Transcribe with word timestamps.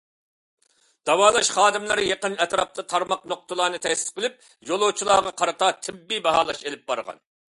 داۋالاش 1.09 1.49
خادىملىرى 1.57 2.05
يېقىن 2.07 2.37
ئەتراپتا 2.45 2.85
تارماق 2.93 3.27
نۇقتىلارنى 3.33 3.81
تەسىس 3.85 4.15
قىلىپ، 4.17 4.39
يولۇچىلارغا 4.71 5.35
قارىتا 5.43 5.69
تېببىي 5.89 6.23
باھالاش 6.29 6.63
ئېلىپ 6.67 6.89
بارغان. 6.93 7.23